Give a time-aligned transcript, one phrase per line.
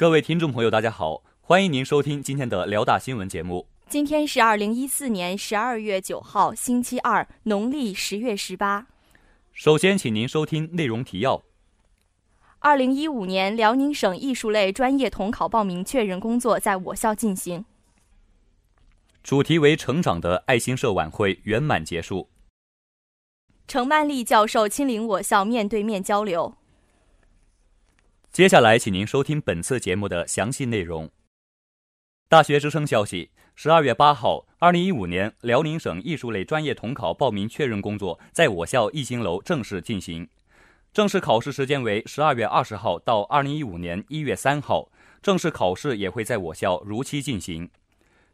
[0.00, 3.66] 各位听众朋友，大家好，欢迎您收听今天的辽大新闻节目。
[3.86, 8.86] 今天是二零一四年十二月九号，星期二，农历十月十八。
[9.52, 11.42] 首先，请您收听内容提要。
[12.60, 17.66] 二零一五年辽宁省艺术类专业统考报名确认工作在我校进行。
[19.22, 22.30] 主题为“成长”的爱心社晚会圆满结束。
[23.68, 26.54] 程曼丽教授亲临我校面对面交流。
[28.32, 31.10] 接下来，请您收听本次节目的详细内容。
[32.28, 40.28] 大学之声消息：十二月八号，二零一五年辽宁省艺术类专业统考报名确认工作在我校艺兴楼正式进行。
[40.92, 47.68] 正式考试时间为十二月二十号到二零一五年一月三号，正式考试也会在我校如期进行。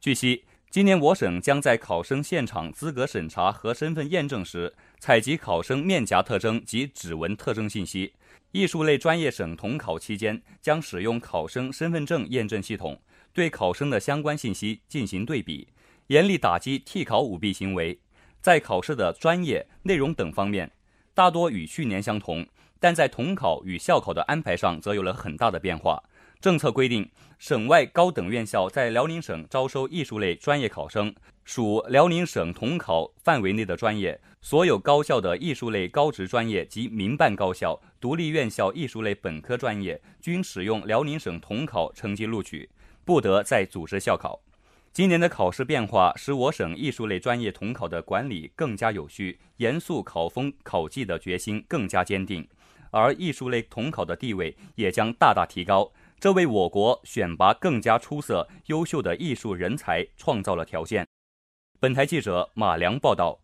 [0.00, 8.14] 据悉，今年我省将在考生现场资格审查和身份验证时，采集考生面颊特征及指纹特征信息。
[8.52, 12.98] 艺术类专业省统考期间，将使用考生身份证验证系统，
[13.34, 15.68] 对考生的相关信息进行对比，
[16.06, 18.00] 严厉打击替考舞弊行为。
[18.40, 20.72] 在考试的专业内容等方面，
[21.12, 22.46] 大多与去年相同，
[22.80, 26.02] 但在统考与校考的安排上，则有了很大的变化。
[26.42, 42.68] 政策规定，省外高等院校在辽宁省招收艺术类专业考生，属辽宁省统考范围内的专业，所有高校的艺术类高职专业及民办高校、独立院校艺术类本科专业均使用辽宁省统考成绩录取，
[43.04, 44.40] 不得再组织校考。
[44.92, 52.48] 今年的考试变化，使我省艺术类专业统考的管理更加有序，严肃考风考纪的决心更加坚定，
[52.90, 55.92] 而艺术类统考的地位也将大大提高。
[56.22, 61.04] 这为我国选拔更加出色、优秀的艺术人才创造了条件。
[61.80, 63.36] 本台记者马良报道。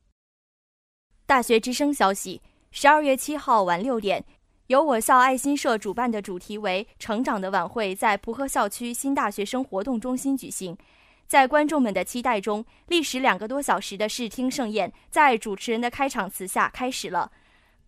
[1.27, 4.25] 大学之声消息：十二月七号晚六点，
[4.69, 10.79] 由我校爱心社主办的主题为“成长”的晚会在蒲河校区新大学生活动中心举行。
[11.27, 17.33] 在观众们的期待中，历时两个多小时的视听盛宴在主持人的开场词下开始了。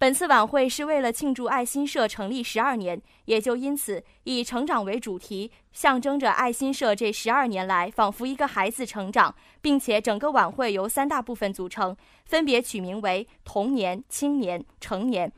[0.01, 11.95] 本次晚会是为了庆祝爱心社成立十二年，也就因此以成长为主题，象征着爱心社这十二年来仿佛一个孩子成长，并且整个晚会由三大部分组成，
[12.25, 15.31] 分别取名为童年、青年、成年。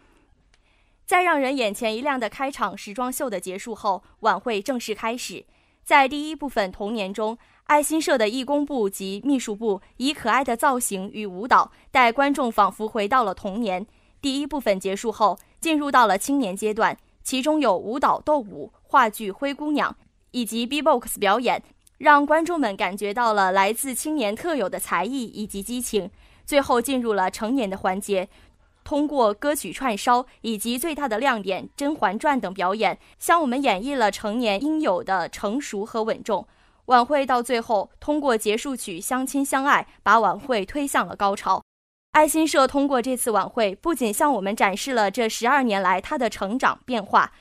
[1.05, 5.44] 在让人眼前一亮的开场时装秀的结束后，晚会正式开始。
[5.83, 13.84] 在第一部分童年中，爱心社的义工部及秘书部以可爱的造型与舞蹈，带观众仿佛回到了童年。
[14.22, 19.91] 第一部分结束后，进入到了青年阶段，其中有舞蹈、斗舞、话剧《灰姑娘》
[20.31, 21.60] 以及 B-box 表演，
[21.99, 26.09] 让观众们感觉到了来自青年特有的才艺以及激情。
[26.47, 28.28] 最后进入了成年的环节，
[28.84, 36.47] 通过歌曲串烧以及最大的亮点《甄嬛传》等表演，向我们演绎了成年应有的成熟和稳重。
[36.87, 41.62] 晚会到最后，通过结束曲《相亲相爱》，把晚会推向了高潮。
[42.12, 47.33] 爱心社通过这次晚会，不仅向我们展示了这十二年来它的成长变化，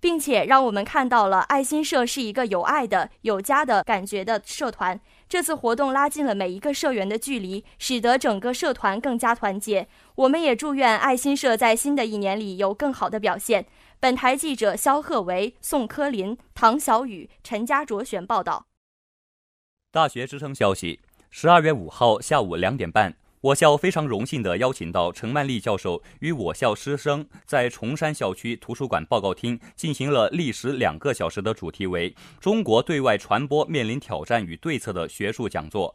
[0.00, 4.98] 并且让我们看到了爱心社是一个有爱的、有家的感觉的社团。
[5.28, 9.86] 这次活动拉近了每一个社员的距离，使得整个社团更加团结。
[10.14, 13.66] 我们也祝愿爱心社在新的一年里有更好的表现。
[14.00, 18.64] 本台记者肖鹤维、宋科林、唐小雨、陈家卓选报道。
[19.92, 23.14] 大学之声消息：十二月五号下午两点半。
[23.44, 35.94] 我校非常荣幸地邀请到陈曼丽教授与我校师生在崇山校区图书馆报告厅进行了历时两个小时的主题为“中国对外传播面临挑战与对策”的学术讲座。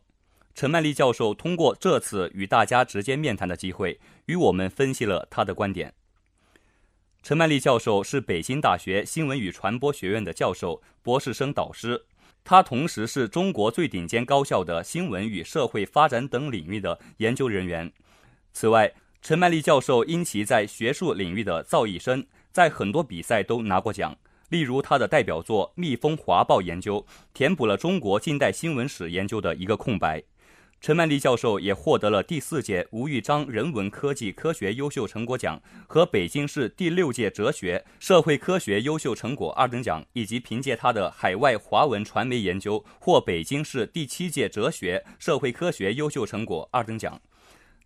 [0.53, 5.95] 陈曼丽教授通过这次与大家直接面谈的机会，与我们分析了他的观点。
[7.23, 12.05] 陈曼丽教授是北京大学新闻与传播学院的教授、博士生导师。
[12.43, 17.91] 他同时是中国最顶尖高校的新闻与社会发展等领域的研究人员。
[18.51, 18.91] 此外，
[19.21, 24.17] 陈曼丽教授因其在学术领域的造诣深，在很多比赛都拿过奖。
[24.49, 26.99] 例如，他的代表作《蜜蜂华报研究》
[27.35, 30.23] 填补了中国近代新闻史研究的一个空白。
[30.81, 47.19] 陈曼丽教授也获得了第四届吴玉章人文科技科学优秀成果奖和北京市第六届哲学社会科学优秀成果二等奖，以及凭借他的海外华文传媒研究获北京市第七届哲学社会科学优秀成果二等奖。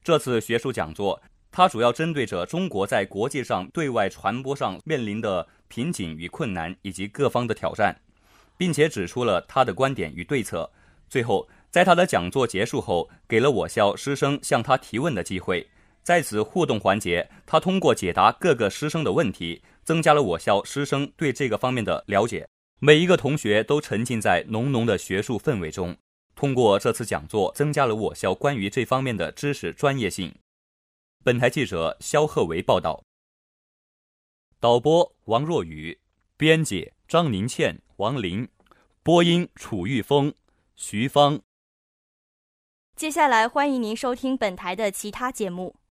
[0.03, 1.19] 这次学术讲座，
[1.51, 7.99] 他主要针对着中国在国际上对外传播上面临的瓶颈与困难，以及各方的挑战，
[8.55, 10.69] 并且指出了他的观点与对策。
[11.09, 11.49] 最后。
[11.73, 15.67] 在他的讲座结束后，给了我校师生向他提问的机会。
[16.03, 22.47] 在此互动环节，他通过解答各个师生的问题，增加了我校师生对这个方面的了解。
[22.79, 25.97] 每一个同学都沉浸在浓浓的学术氛围中。
[26.35, 30.31] 通过这次讲座，增加了我校关于这方面的知识专业性。
[31.23, 33.03] 本台记者肖鹤维报道。
[34.59, 35.97] 导播王若雨，
[36.37, 38.47] 编辑张宁倩、王林，
[39.01, 40.31] 播音楚玉峰、
[40.75, 41.41] 徐芳。
[42.95, 45.73] 接下来欢迎您收听本台的其他节目。